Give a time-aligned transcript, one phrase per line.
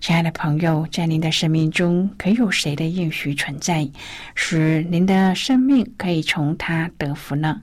[0.00, 3.86] 亲爱的朋友，在您的生命中，可有谁的应许存在，
[4.34, 7.60] 使您的生命可以从他得福呢？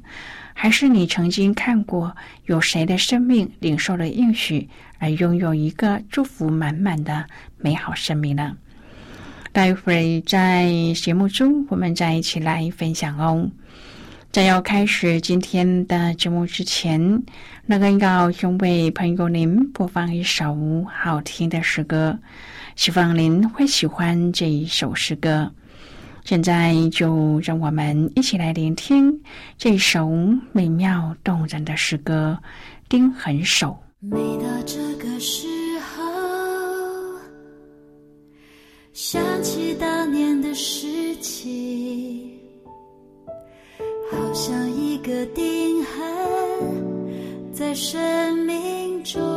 [0.54, 2.16] 还是你曾经看过
[2.46, 7.26] 有谁的生命领受了应许，而拥有一个祝福满满的
[7.58, 8.56] 美好生命呢？
[9.52, 13.50] 待会儿在节目中，我们再一起来分享哦。
[14.30, 17.24] 在要开始今天的节目之前，
[17.70, 20.56] 那个要先为朋友您播放一首
[20.90, 22.18] 好听的诗歌，
[22.78, 25.52] 希望您会喜欢这一首诗歌。
[26.24, 29.22] 现在就让我们一起来聆听
[29.58, 30.10] 这首
[30.54, 32.40] 美妙动人的诗歌
[32.88, 33.78] 《钉痕手》。
[34.08, 35.46] 每到这个时
[35.80, 37.20] 候，
[38.94, 42.32] 想起当年的事情。
[44.10, 46.27] 好像一个钉痕
[47.58, 49.37] 在生命中，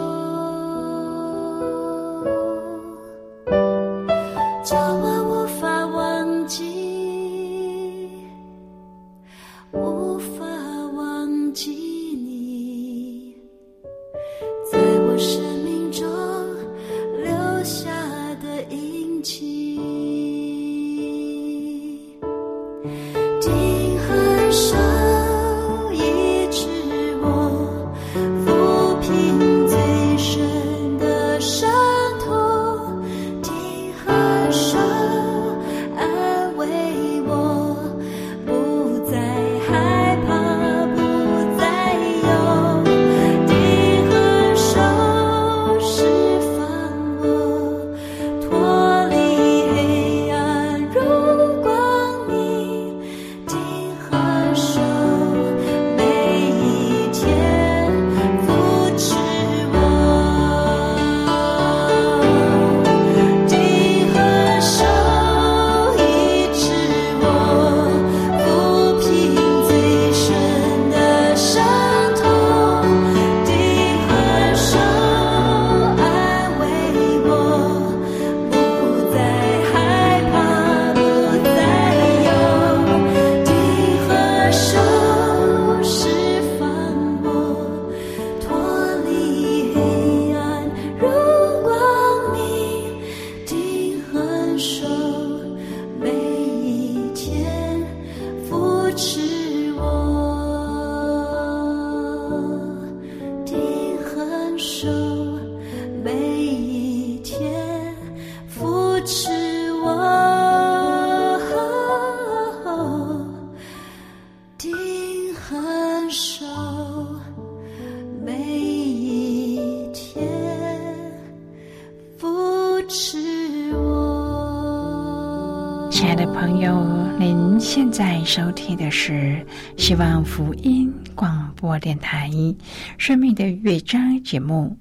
[128.32, 129.44] 收听的是
[129.76, 132.30] 希望福音广播电台
[132.96, 134.78] 《生命的乐章》节目。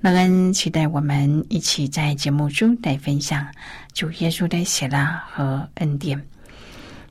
[0.00, 3.46] 乐恩期待我们一起在节目中来分享
[3.92, 4.98] 主耶稣的喜乐
[5.30, 6.20] 和恩典。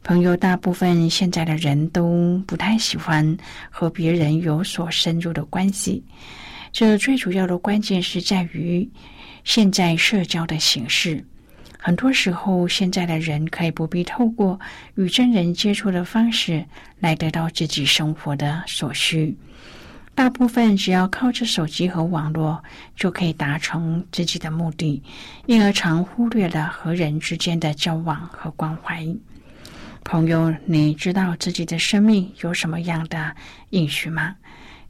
[0.04, 3.38] 朋友，大部分现在的人都不太喜欢
[3.70, 6.04] 和别人有所深入的关系，
[6.74, 8.86] 这最主要的关键是在于
[9.46, 11.26] 现在社交的形式。
[11.84, 14.60] 很多时候，现在的人可以不必透过
[14.94, 16.64] 与真人接触的方式
[17.00, 19.36] 来得到自己生活的所需。
[20.14, 22.64] 大部分只要靠着手机和网络
[22.96, 25.02] 就可以达成自己的目的，
[25.48, 29.04] 因而常忽略了和人之间的交往和关怀。
[30.04, 33.36] 朋友，你知道自己的生命有什么样的
[33.72, 34.36] 应许吗？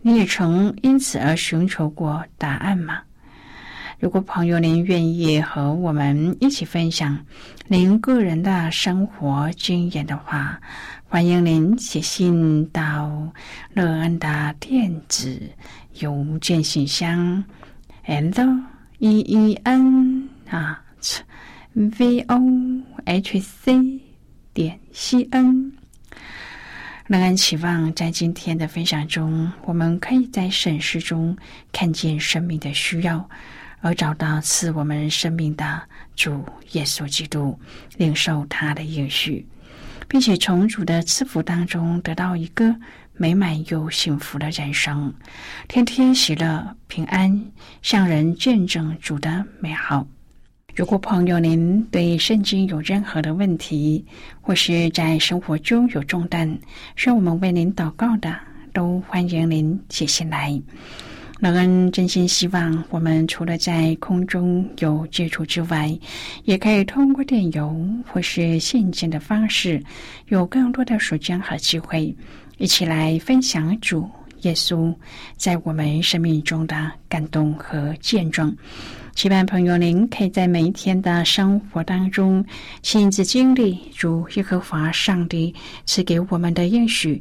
[0.02, 3.02] 你也曾因此而寻求过答案吗？
[4.02, 7.16] 如果朋友您愿意和我们一起分享
[7.68, 10.60] 您个人的生活经验的话，
[11.08, 13.32] 欢迎您写信到
[13.76, 15.40] 乐安的电子
[16.00, 17.44] 邮件信箱
[18.06, 18.60] ，l
[18.98, 20.82] e e n 啊
[21.76, 22.40] v o
[23.06, 24.00] h c
[24.52, 25.72] 点 c n。
[27.06, 31.38] 乐安期望在今天的分享中，我们可以在审视中
[31.72, 33.30] 看见生命的需要。
[33.82, 35.82] 而找到赐我们生命的
[36.16, 37.60] 主耶稣基督，
[37.98, 39.46] 领受他的应许，
[40.08, 42.76] 并且从主的赐福当中得到一个
[43.14, 45.14] 美满又幸福的人生，
[45.68, 47.44] 天天喜乐平安，
[47.82, 50.08] 向人见证主的美好。
[50.74, 54.06] 如果朋友您对圣经有任何的问题，
[54.40, 56.58] 或是在生活中有重担，
[56.96, 58.34] 需要我们为您祷告的，
[58.72, 60.62] 都欢迎您写信来。
[61.42, 65.92] 老恩真心希望，我们除了在空中有接触之外，
[66.44, 69.82] 也可以通过电邮或是信件的方式，
[70.28, 72.16] 有更多的时间和机会，
[72.60, 74.08] 一起来分享主
[74.42, 74.94] 耶稣
[75.36, 78.56] 在我们生命中的感动和见证。
[79.16, 82.46] 期盼朋友您可以在每一天的生活当中，
[82.84, 85.56] 亲自经历主耶和华上帝
[85.88, 87.20] 赐给我们的应许。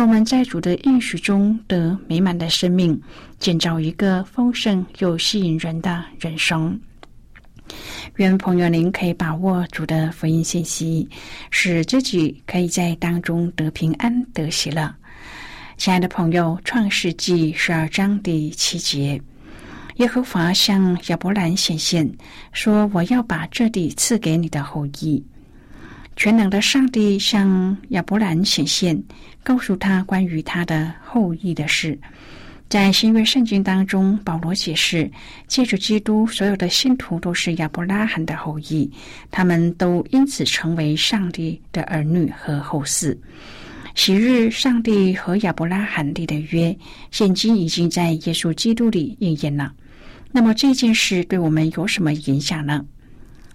[0.00, 2.98] 我们在主的应许中得美满的生命，
[3.40, 6.78] 建造一个丰盛又吸引人的人生。
[8.16, 11.08] 愿朋友您可以把握主的福音信息，
[11.50, 14.94] 使自己可以在当中得平安、得喜乐。
[15.76, 19.20] 亲爱的朋友，《创世纪》十二章第七节，
[19.96, 22.08] 耶和华向亚伯兰显现，
[22.52, 25.22] 说：“我要把这地赐给你的后裔。”
[26.18, 29.00] 全能的上帝向亚伯兰显现，
[29.44, 31.96] 告诉他关于他的后裔的事。
[32.68, 35.08] 在新约圣经当中，保罗解释，
[35.46, 38.90] 借着基督，所有的信徒都是亚伯拉罕的后裔，
[39.30, 43.16] 他们都因此成为上帝的儿女和后嗣。
[43.94, 46.76] 昔日上帝和亚伯拉罕立的约，
[47.12, 49.72] 现今已经在耶稣基督里应验了。
[50.32, 52.84] 那么这件事对我们有什么影响呢？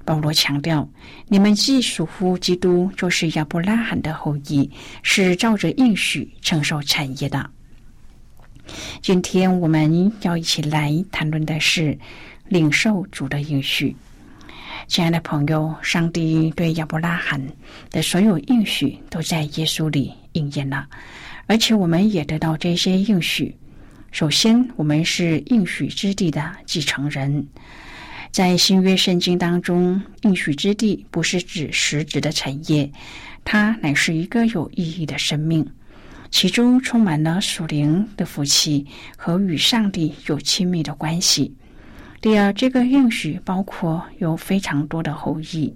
[0.05, 0.87] 保罗强调
[1.27, 4.69] ：“你们既属乎基督，就是亚伯拉罕的后裔，
[5.01, 7.49] 是照着应许承受产业的。”
[9.01, 11.97] 今天我们要一起来谈论的是
[12.47, 13.95] 领受主的应许。
[14.87, 17.41] 亲爱的朋友，上帝对亚伯拉罕
[17.89, 20.87] 的所有应许都在耶稣里应验了，
[21.45, 23.55] 而且我们也得到这些应许。
[24.11, 27.47] 首先，我们是应许之地的继承人。
[28.33, 32.91] 在新约圣经当中，应许之地不是指实质的产业，
[33.45, 35.63] 它乃是一个有意义的生命，
[36.31, 41.55] 其中充满了属灵的福气和与上帝有亲密的关系。
[42.21, 45.71] 第二，这个应许包括有非常多的后裔，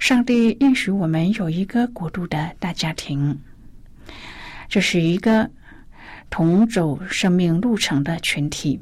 [0.00, 3.38] 上帝应许我们有一个国度的大家庭，
[4.68, 5.48] 这是一个
[6.30, 8.80] 同走生命路程的群体。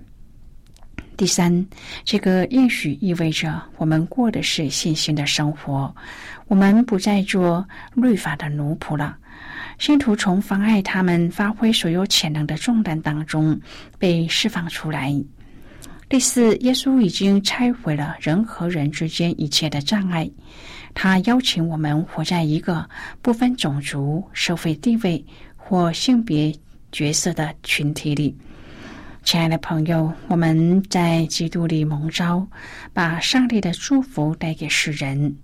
[1.17, 1.65] 第三，
[2.05, 5.95] 这个应许意味着我们过的是信心的生活，
[6.49, 9.17] 我们不再做律法的奴仆了。
[9.79, 13.59] 信徒从妨碍他们发挥所有潜能的重担当中
[13.99, 15.15] 被释放出来。
[16.09, 20.29] 第四，耶稣已经拆毁了人和人之间一切的障碍，
[20.95, 22.89] 他邀请我们活在一个
[23.23, 25.25] 不分种族、社会地位
[25.57, 26.55] 或性别
[26.91, 28.37] 角色的群体里。
[29.25, 32.47] 亲爱的朋友，我们在基督里蒙召，
[32.93, 35.35] 把上帝的祝福带给世人。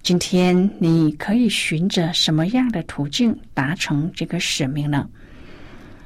[0.00, 5.08] 今天你可以循着什么样的途径达成这个使命呢？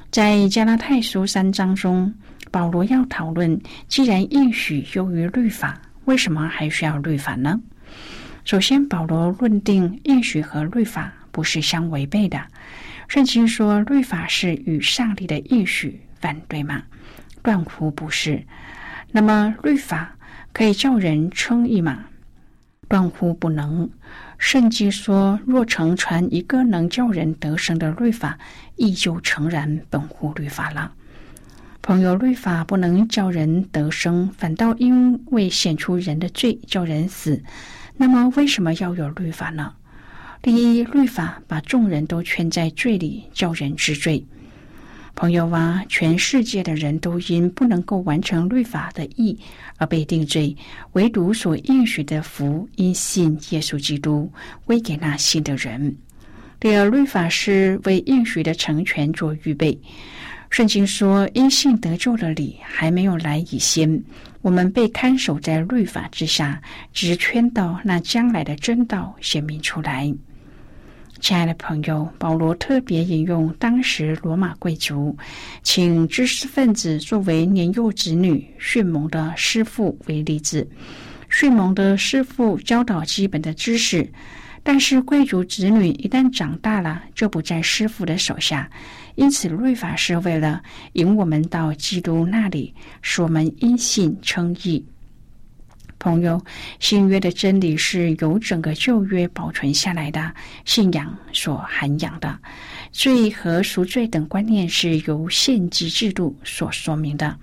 [0.09, 2.11] 在加拉太书三章中，
[2.49, 3.57] 保罗要讨论：
[3.87, 7.61] 既然应许优于律法，为什么还需要律法呢？
[8.45, 12.41] 首先，保罗论定应许和律法不是相违背的。
[13.07, 16.81] 圣经说，律法是与上帝的应许反对吗？
[17.45, 18.43] 断乎不是。
[19.11, 20.17] 那么，律法
[20.51, 22.05] 可以叫人称义吗？
[22.89, 23.87] 断乎不能。
[24.39, 28.39] 圣经说：“若成传一个能叫人得生的律法，
[28.75, 30.91] 亦就诚然本乎律法了。”
[31.83, 37.43] 朋友，律法不能叫人得生，反倒因为显出人的罪，叫人死。
[37.95, 39.75] 那么，为什么要有律法呢？
[40.41, 44.25] 第一，律法把众人都圈在罪里，叫人知罪。
[45.15, 49.37] 朋友啊，全世界的人都因不能够完成律法的义
[49.77, 50.55] 而被定罪，
[50.91, 54.29] 唯独所应许的福，因信耶稣基督
[54.65, 55.95] 归给那信的人。
[56.59, 59.77] 第二，律法是为应许的成全做预备。
[60.49, 64.03] 圣经说，因信得救的理还没有来以先，
[64.41, 66.61] 我们被看守在律法之下，
[66.93, 70.13] 直圈到那将来的真道显明出来。
[71.25, 75.17] 亲爱的朋友，保罗特别引用当时罗马贵族
[75.63, 80.69] 请知识分子作为年幼子女训蒙的师傅为例子。
[81.27, 84.07] 训蒙的师傅教导基本的知识，
[84.61, 88.69] 但是贵族子女一旦长大了，就不在师傅的手下。
[89.15, 90.61] 因此，律法是为了
[90.93, 94.85] 引我们到基督那里，使我们因信称义。
[96.05, 96.39] 朋友，
[96.79, 100.31] 新约的真理是由整个旧约保存下来的
[100.63, 102.37] 信仰所涵养的，
[102.91, 107.35] 罪和赎罪等观念是由献祭制度所说明的，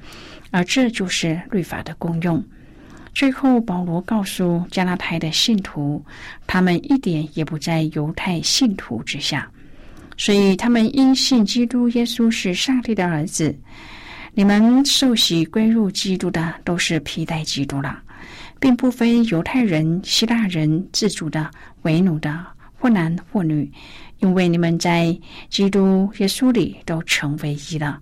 [0.53, 2.41] 而这就是律法的功用。
[3.13, 6.01] 最后，保罗告诉加拉太的信徒，
[6.47, 9.51] 他们一点也不在犹太信徒之下。
[10.17, 13.53] 所以，他们因信基督耶稣是上帝的儿子。
[14.35, 18.01] 你们受洗归入基督的，都是披戴基督了，
[18.63, 21.51] 并不分犹太人、希腊人、自主的、
[21.83, 22.47] 为奴的，
[22.79, 23.69] 或男或女，
[24.21, 25.19] 因为你们在
[25.51, 27.99] 基督耶稣里都成为一了。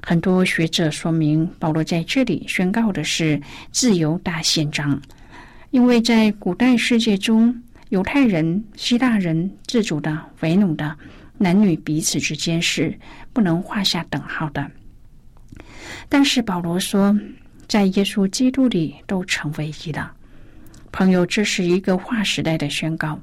[0.00, 3.42] 很多学者说明，保罗在这里宣告的是
[3.72, 5.02] 自由大宪章，
[5.70, 7.52] 因为在古代世界中，
[7.88, 10.96] 犹太人、希腊人、自主的、为奴的。
[11.36, 12.96] 男女彼此之间是
[13.32, 14.70] 不能画下等号的，
[16.08, 17.18] 但是保罗说，
[17.70, 20.10] 在耶稣基督里都成为一了。
[20.90, 23.16] 朋友，这是一个划时代的宣告。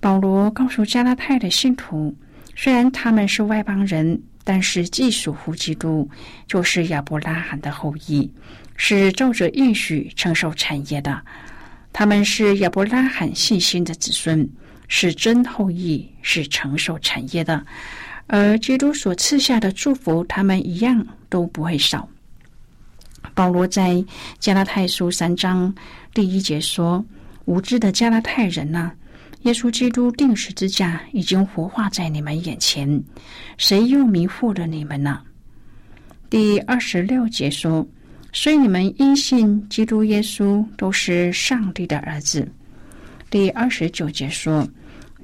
[0.00, 2.16] 保罗告诉加拉太的信徒，
[2.56, 6.08] 虽然他们是外邦人，但是既属乎基督，
[6.46, 8.32] 就是亚伯拉罕的后裔，
[8.74, 11.20] 是照着应许承受产业的。
[11.92, 14.48] 他们是亚伯拉罕信心的子孙。
[14.88, 17.62] 是真后裔，是承受产业的，
[18.28, 22.08] 而基督所赐下的祝福，他们一样都不会少。
[23.32, 24.04] 保罗在
[24.38, 25.74] 加拉太书三章
[26.12, 27.04] 第一节说
[27.46, 28.92] ：“无知的加拉太人呐，
[29.42, 33.02] 耶稣基督定十字架已经活化在你们眼前，
[33.56, 35.20] 谁又迷惑了你们呢？”
[36.30, 37.86] 第二十六节说
[38.32, 42.48] ：“所以你们因信基督耶稣，都是上帝的儿子。”
[43.30, 44.66] 第二十九节说：“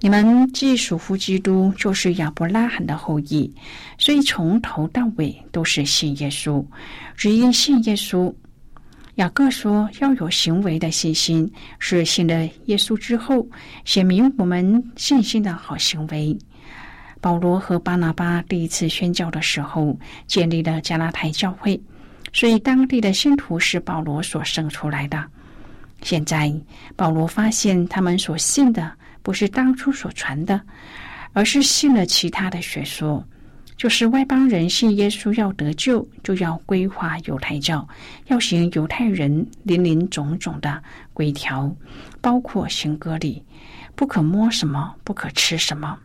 [0.02, 3.52] 你们既属乎基督，就是亚伯拉罕的后裔，
[3.99, 6.64] 所以从头到尾都是信耶稣。
[7.14, 8.35] 只因信耶稣，
[9.16, 13.47] 雅各说要有行为的信心，是信了耶稣之后，
[13.85, 16.37] 显明我们信心的好行为。”
[17.21, 19.95] 保罗和巴拿巴第一次宣教的时候，
[20.26, 21.78] 建立了加拉太教会，
[22.33, 25.23] 所以当地的信徒是保罗所生出来的。
[26.00, 26.50] 现在，
[26.97, 28.90] 保罗发现他们所信的
[29.30, 30.60] 不是当初所传的，
[31.34, 33.25] 而是信了其他的学说。
[33.76, 37.87] 就是外邦人信耶稣要得救，就要规划犹太教，
[38.26, 40.82] 要行犹太人林林种种的
[41.12, 41.72] 规条，
[42.20, 43.40] 包括行割礼，
[43.94, 45.96] 不可摸什么，不可吃什么。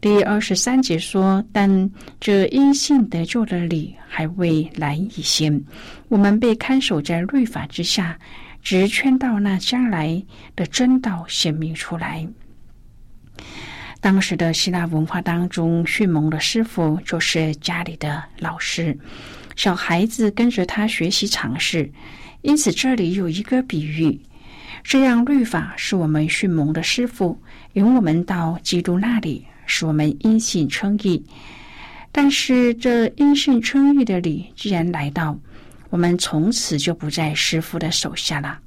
[0.00, 5.60] 第二十三节说：“但这因信得救的礼还未来以先，
[6.08, 8.16] 我们被看守在律法之下。”
[8.66, 10.20] 直圈到那将来
[10.56, 12.26] 的真道显明出来。
[14.00, 18.98] 当时的希腊文化当中，迅猛的师傅就是家里的老师，
[19.54, 21.88] 小孩子跟着他学习尝试。
[22.42, 24.20] 因此，这里有一个比喻：
[24.82, 27.40] 这样律法是我们迅猛的师傅，
[27.74, 31.24] 引我们到基督那里，使我们因信称义。
[32.10, 35.38] 但是，这因信称义的理既然来到。
[35.96, 38.58] 我们从此就不在师傅的手下了，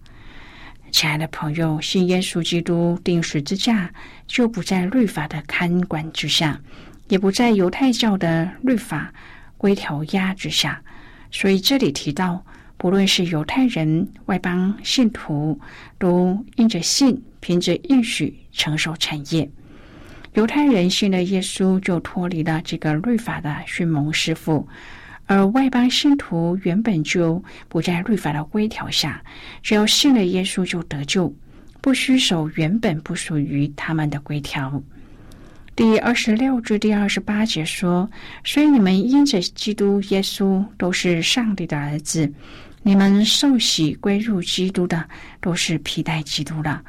[0.90, 3.92] 亲爱的朋友，信耶稣基督定十字架，
[4.26, 6.60] 就不在律法的看管之下，
[7.08, 9.14] 也不在犹太教的律法
[9.60, 10.82] 规条压之下。
[11.30, 12.44] 所以这里提到，
[12.78, 15.62] 不论是犹太人、外邦信徒，
[16.00, 19.48] 都因着信，凭着应许承受产业。
[20.34, 24.68] 犹太人信了耶稣，就脱离了这个律法的训蒙师傅。
[25.30, 29.22] 而外邦信徒原本就不在律法的规条下，
[29.62, 31.32] 只要信了耶稣就得救，
[31.82, 34.82] 不需守原本不属于他们的规条。
[35.76, 38.10] 第二十六至第二十八节说
[38.44, 42.34] ：“所以你们因着基督耶稣都是上帝的儿子，
[42.82, 45.08] 你们受洗归入基督的
[45.40, 46.82] 都是披戴基督了，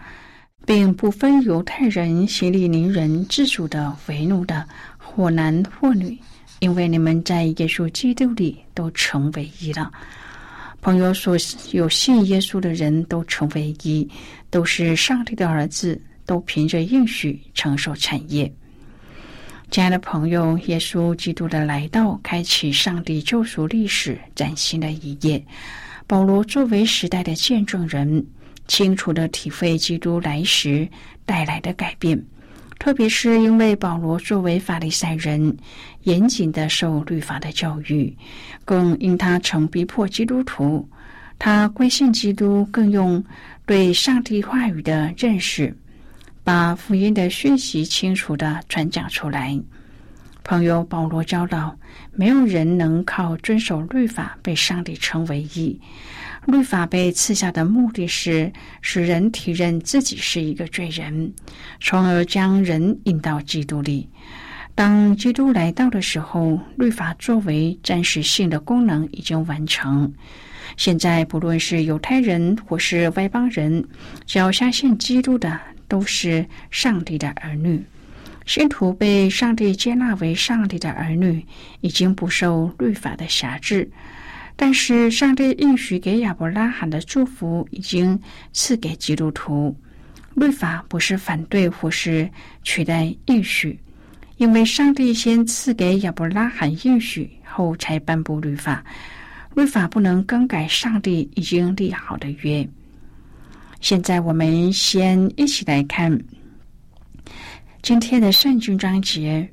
[0.65, 4.67] 并不分犹太人、希利尼人、自主的、为奴的，
[4.97, 6.19] 或男或女。”
[6.61, 9.91] 因为你们在耶稣基督里都成为一了。
[10.81, 11.37] 朋友所
[11.73, 14.09] 有信耶稣的人都成为一，
[14.49, 18.51] 都是上帝的儿子，都凭着应许承受产业。
[19.71, 25.45] 亲爱的朋友，耶稣基督的来到，开启上帝救赎历史崭新的一页。
[26.07, 28.27] 保罗作为时代的见证人，
[28.67, 30.89] 清楚的体会基督来时
[31.25, 32.21] 带来的改变。
[32.81, 35.55] 特别是因为保罗作为法利赛人，
[36.05, 38.17] 严谨的受律法的教育，
[38.65, 40.89] 更因他曾逼迫基督徒，
[41.39, 43.23] 他归信基督，更用
[43.67, 45.77] 对上帝话语的认识，
[46.43, 49.61] 把福音的讯息清楚的传讲出来。
[50.43, 51.77] 朋友保罗教导，
[52.13, 55.79] 没有人能靠遵守律法被上帝称为义。
[56.47, 61.33] 律法被赐下的目的是使人体认自己是一个罪人，
[61.81, 64.09] 从而将人引到基督里。
[64.75, 70.13] 当基督来到的时候，律法作为暂时性的功能已经完成。
[70.77, 73.85] 现在，不论是犹太人或是外邦人，
[74.25, 77.85] 只要相信基督的，都是上帝的儿女。
[78.47, 81.45] 信徒被上帝接纳为上帝的儿女，
[81.83, 83.91] 已经不受律法的辖制。
[84.63, 88.21] 但是，上帝应许给亚伯拉罕的祝福已经
[88.53, 89.75] 赐给基督徒。
[90.35, 92.31] 律法不是反对或是
[92.63, 93.81] 取代应许，
[94.37, 98.85] 因为上帝先赐给亚伯拉罕应许，后才颁布律法。
[99.55, 102.69] 律法不能更改上帝已经立好的约。
[103.81, 106.23] 现在，我们先一起来看
[107.81, 109.51] 今天的圣经章节。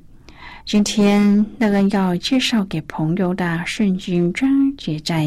[0.68, 5.26] 今天那个要介绍给朋友的圣经章节在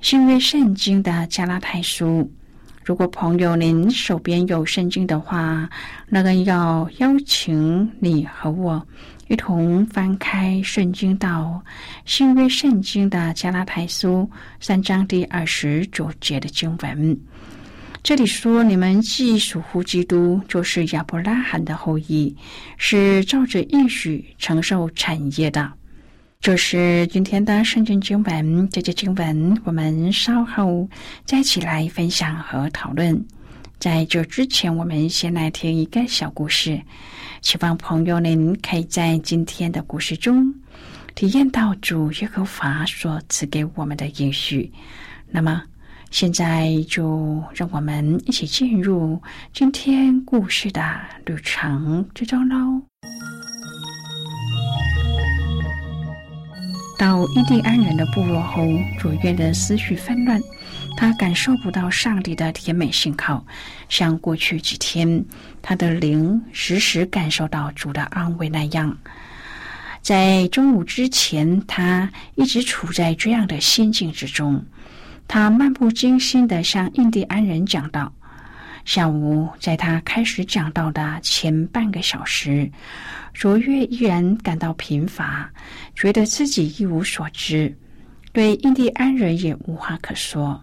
[0.00, 2.26] 新约圣经的加拉太书。
[2.82, 5.68] 如果朋友您手边有圣经的话，
[6.08, 8.82] 那个要邀请你和我
[9.28, 11.62] 一同翻开圣经到
[12.06, 14.26] 新约圣经的加拉太书
[14.58, 17.20] 三章第二十九节的经文。
[18.02, 22.34] 这里说，你们既属乎基督，就是亚伯拉罕的后裔，
[22.78, 25.70] 是照着应许承受产业的。
[26.40, 28.68] 这是今天的圣经经文。
[28.70, 30.88] 这节经文我们稍后
[31.26, 33.22] 再一起来分享和讨论。
[33.78, 36.80] 在这之前，我们先来听一个小故事，
[37.42, 40.52] 希望朋友您可以在今天的故事中
[41.14, 44.72] 体验到主耶和华所赐给我们的应许。
[45.28, 45.62] 那么。
[46.10, 50.82] 现在就让我们一起进入今天故事的
[51.24, 52.82] 旅程之中喽。
[56.98, 58.66] 到印第安人的部落后，
[58.98, 60.42] 卓越的思绪纷乱，
[60.96, 63.46] 他感受不到上帝的甜美信号。
[63.88, 65.24] 像过去几天，
[65.62, 68.98] 他的灵时时感受到主的安慰那样。
[70.02, 74.64] 在中午之前，他一直处在这样的心境之中。
[75.32, 78.12] 他漫不经心地向印第安人讲道。
[78.84, 82.68] 下午，在他开始讲道的前半个小时，
[83.32, 85.48] 卓越依然感到贫乏，
[85.94, 87.72] 觉得自己一无所知，
[88.32, 90.60] 对印第安人也无话可说。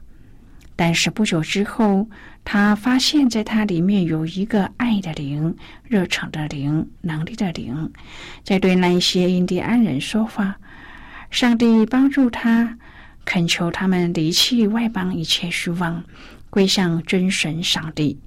[0.76, 2.06] 但是不久之后，
[2.44, 7.90] 他发现，在他里面有一个爱的灵、热诚的灵、能力的灵，
[8.44, 10.54] 在对那些印第安人说话。
[11.32, 12.78] 上帝帮助他。
[13.28, 16.02] 恳求他们离弃外邦一切虚妄，
[16.50, 18.18] 归向真神上帝。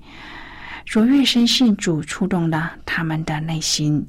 [0.84, 4.06] 卓越深信主触动了他们的内心，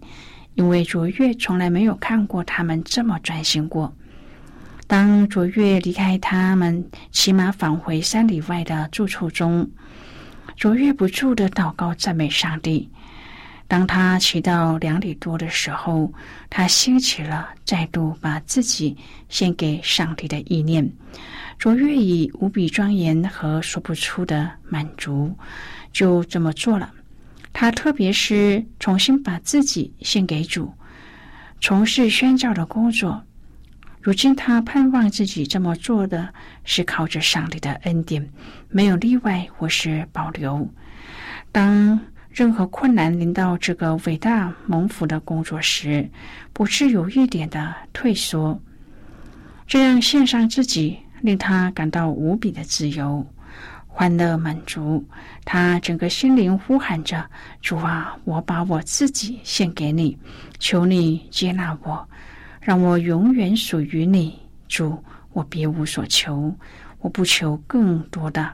[0.54, 3.95] 因为卓越从来没有看过他们这么专心过。
[4.86, 9.71] 当卓越离开他们，骑马返回三里外的住处中，
[10.58, 12.89] 卓越不住的祷告赞美上帝。
[13.71, 16.13] 当他骑到两里多的时候，
[16.49, 18.97] 他兴起了再度把自己
[19.29, 20.91] 献给上帝的意念。
[21.57, 25.34] 卓越以无比庄严和说不出的满足，
[25.93, 26.91] 就这么做了。
[27.53, 30.69] 他特别是重新把自己献给主，
[31.62, 33.23] 从事宣教的工作。
[34.01, 36.27] 如今他盼望自己这么做的
[36.65, 38.29] 是靠着上帝的恩典，
[38.67, 40.69] 没有例外或是保留。
[41.53, 41.97] 当
[42.32, 46.10] 任何困难临到这个伟大蒙福的工作时，
[46.54, 48.58] 不是有一点的退缩，
[49.67, 53.26] 这样献上自己，令他感到无比的自由、
[53.86, 55.06] 欢乐、满足。
[55.44, 57.30] 他整个心灵呼喊着
[57.62, 60.17] ：“主啊，我把我自己献给你，
[60.58, 62.08] 求你接纳我，
[62.62, 64.39] 让我永远属于你。
[64.70, 64.98] 主，
[65.34, 66.56] 我别无所求，
[67.00, 68.50] 我不求更多的。”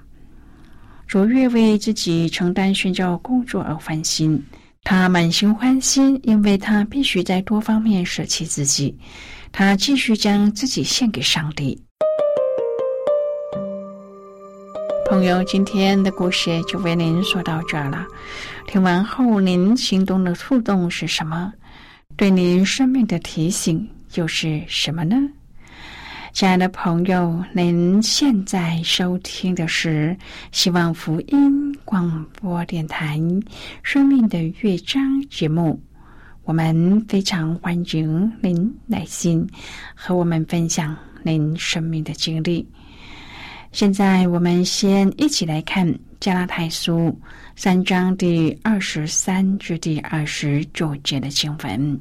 [1.07, 4.43] 卓越为自己承担宣教工作而欢心，
[4.83, 8.93] 他满心欢喜，因为他必须在多方面舍弃自己。
[9.53, 11.81] 他继续将自己献给上帝。
[15.09, 18.05] 朋友，今天的故事就为您说到这儿了。
[18.67, 21.53] 听完后，您心中的触动是什么？
[22.17, 25.15] 对您生命的提醒又是什么呢？
[26.37, 30.15] 亲爱的朋友，您现在收听的是
[30.51, 33.17] 希望福音广播电台
[33.81, 35.81] 《生命的乐章》节目。
[36.43, 39.49] 我们非常欢迎您来信
[39.95, 42.63] 和我们分享您生命的经历。
[43.71, 45.87] 现在，我们先一起来看
[46.19, 47.09] 《加拉太书》
[47.55, 51.99] 三章第二十三至第二十九节的经文。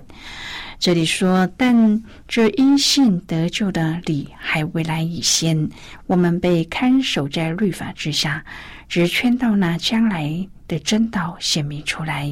[0.79, 5.69] 这里说：“但这因信得救的理还未来以先，
[6.07, 8.45] 我们被看守在律法之下，
[8.89, 12.31] 只劝到那将来的真道显明出来。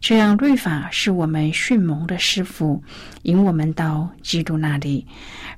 [0.00, 2.82] 这样，律法是我们训蒙的师傅，
[3.22, 5.04] 引我们到基督那里，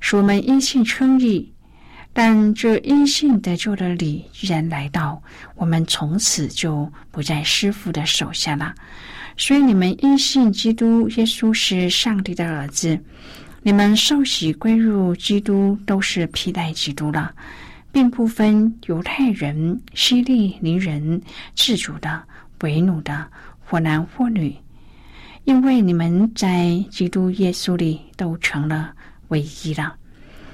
[0.01, 1.51] 使我们因信称义。
[2.11, 5.21] 但这因信得救的理既然来到，
[5.55, 8.73] 我们从此就不在师傅的手下了。”
[9.37, 12.97] 所以你们因信基督耶稣是上帝的儿子，
[13.61, 17.33] 你们受洗归入基督，都是披戴基督了，
[17.91, 21.21] 并不分犹太人、希利尼人、
[21.53, 22.23] 自主的、
[22.61, 23.27] 为奴的，
[23.59, 24.55] 或男或女，
[25.43, 28.93] 因为你们在基督耶稣里都成了
[29.27, 29.95] 唯一了。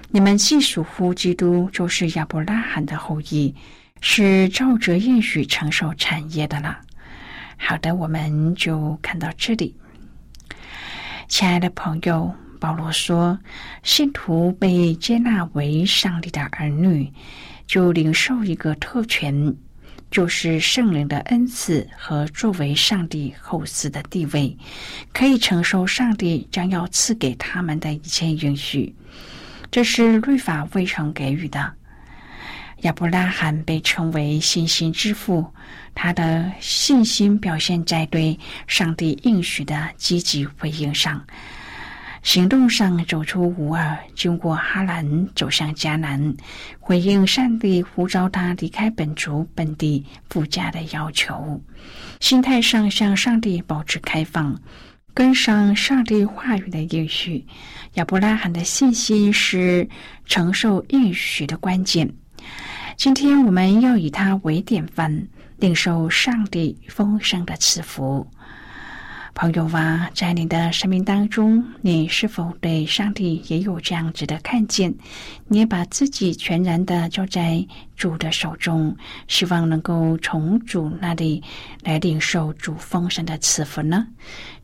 [0.10, 3.54] 你们既属乎基督，就是亚伯拉罕的后裔，
[4.02, 6.80] 是照着应许承受产业的了。
[7.63, 9.76] 好的，我们就看到这里。
[11.28, 13.38] 亲爱的朋友，保罗说，
[13.84, 17.10] 信徒被接纳为上帝的儿女，
[17.67, 19.56] 就领受一个特权，
[20.10, 24.58] 就是圣灵的恩赐和作为上帝后嗣的地位，
[25.13, 28.93] 可以承受上帝将要赐给他们的一切允许。
[29.69, 31.74] 这是律法未曾给予的。
[32.82, 35.46] 亚伯拉罕被称为信心之父。
[35.94, 41.22] 他的信心表现在对上帝应许的积极回应上，
[42.24, 46.34] 行动上走出无二，经过哈兰走向迦南，
[46.80, 51.36] 回应上帝呼召他离开本族本地附加的要求；
[52.22, 54.58] 心态上向上帝保持开放，
[55.13, 57.46] 跟上上帝话语的应许。
[57.96, 59.88] 亚伯拉罕的信心是
[60.26, 62.10] 承受应许的关键。
[62.98, 65.28] 今天我们要以他为典范。
[65.58, 68.26] 领受上帝丰盛的赐福，
[69.36, 74.92] 朋友啊，在你的生命当中，你是否对上帝也有这样子的看见？
[75.48, 77.64] 你也把自己全然的交在
[77.96, 81.44] 主的手中，希望能够从主那里
[81.84, 84.08] 来领受主丰盛的赐福呢？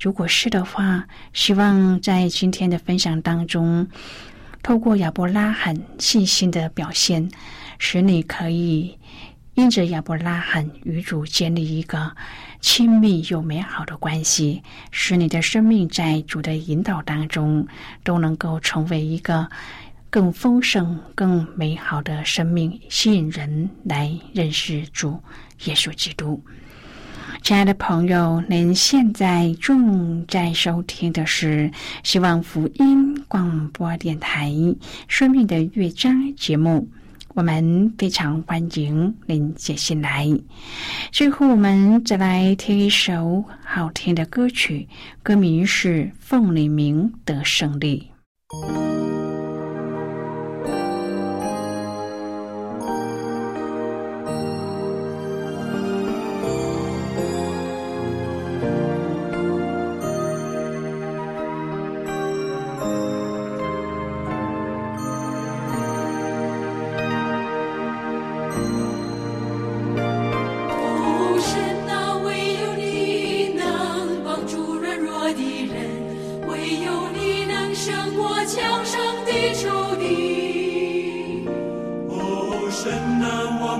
[0.02, 3.88] 如果是的话，希望在今天的分享当中，
[4.64, 7.30] 透过亚伯拉罕信心的表现，
[7.78, 8.98] 使你可以。
[9.56, 12.16] 因着亚伯拉罕与主建立一个
[12.62, 14.62] 亲密又美好的关系，
[14.92, 17.68] 使你的生命在主的引导当中
[18.04, 19.50] 都能够成为一个
[20.12, 25.20] 更丰盛、更美好的生命，吸引人来认识主
[25.64, 26.40] 耶稣基督。
[27.42, 31.72] 亲爱的朋友，您现在正在收听的是
[32.04, 34.52] 希望福音广播电台
[35.08, 36.88] 《生命的乐章》节目。
[37.38, 40.28] 我们非常欢迎您写信来。
[41.12, 44.90] 最后，我们再来听一首好听的歌曲，
[45.22, 48.10] 歌名是《凤里明得胜利》。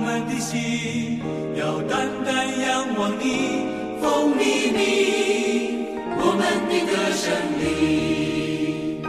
[0.00, 1.18] 们的心
[1.56, 3.66] 要单单仰望你，
[4.00, 4.78] 风里里，
[6.16, 7.26] 我们的歌声
[7.58, 9.02] 里。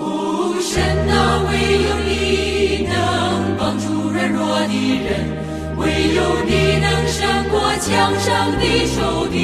[0.00, 0.80] 哦，神
[1.12, 1.52] 啊，唯
[1.84, 2.94] 有你能
[3.58, 4.72] 帮助软弱的
[5.04, 5.28] 人，
[5.76, 5.82] 唯
[6.14, 8.64] 有你能胜过强上的
[8.96, 9.36] 仇敌。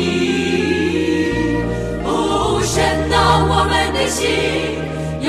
[2.07, 2.81] 哦，神
[3.13, 4.25] 啊，我们的心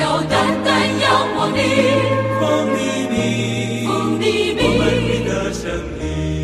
[0.22, 0.32] 单
[0.64, 1.04] 单仰
[1.36, 1.60] 望你，
[2.40, 2.40] 风
[2.74, 3.01] 里。
[5.62, 6.41] 生命。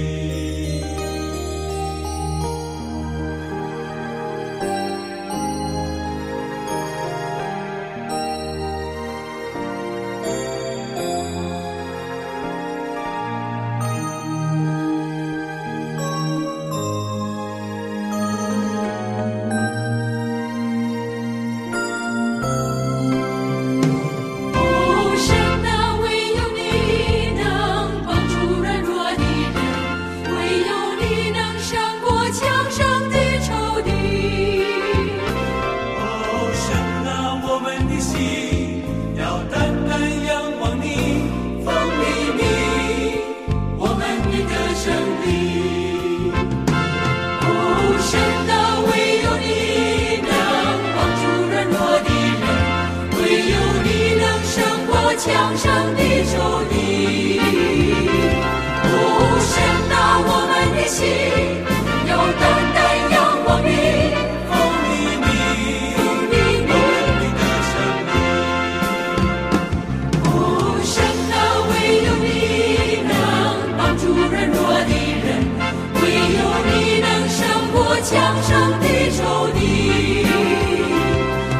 [78.08, 78.48] 过强盛
[78.80, 79.20] 的仇
[79.52, 79.58] 敌。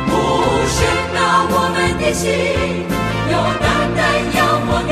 [0.07, 0.11] 不
[0.67, 0.79] 神
[1.15, 2.25] 呐，我们的心
[3.31, 4.01] 要单单
[4.35, 4.91] 仰望你，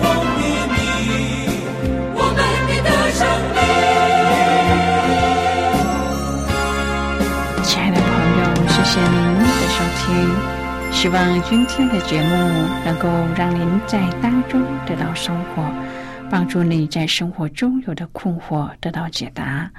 [0.00, 0.02] 奉
[0.36, 0.74] 你名，
[2.14, 3.22] 我们的得胜
[7.62, 8.06] 亲爱的朋
[8.40, 10.02] 友，谢谢您的收听。
[10.90, 12.30] 希望今天的节目
[12.84, 15.62] 能够让您在当中得到收获，
[16.34, 19.70] 帮助你在生活中有的困惑得到解答，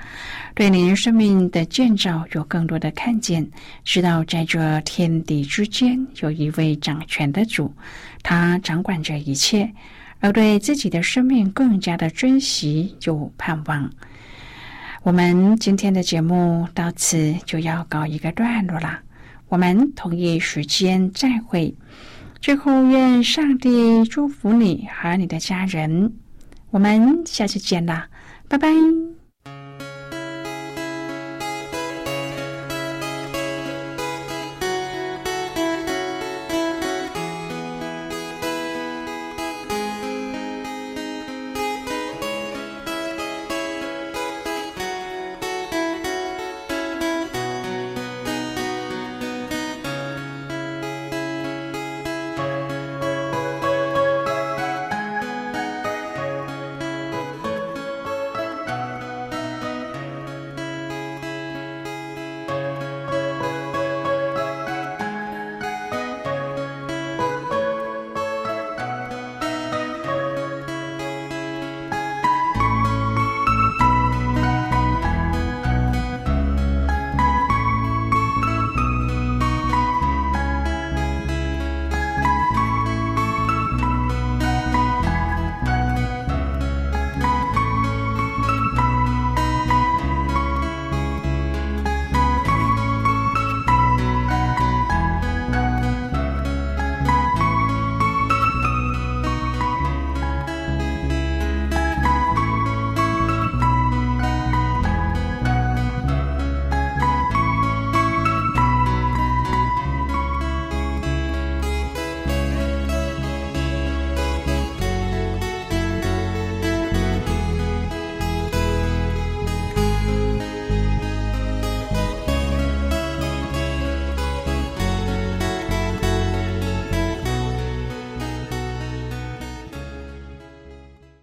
[0.53, 3.45] 对您生命的建造有更多的看见，
[3.83, 7.69] 知道在这天地之间有一位掌权的主，
[8.23, 9.69] 他掌管着一切，
[10.21, 13.91] 而对自己的生命更加的珍惜有盼望。
[15.03, 18.97] 我们今天的节目到此就要告一个段落啦，
[19.49, 21.75] 我们同一时间再会。
[22.39, 26.13] 最后，愿上帝祝福你和你的家人。
[26.75, 28.09] 我们下次见啦，
[28.49, 28.67] 拜拜。